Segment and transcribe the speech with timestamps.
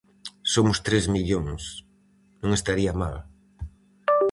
[0.53, 1.63] Somos tres millóns,
[2.41, 3.15] non estaría mal...